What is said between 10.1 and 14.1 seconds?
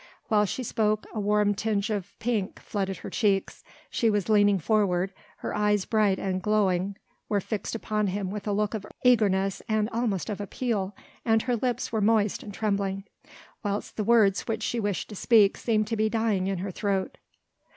of appeal, and her lips were moist and trembling, whilst the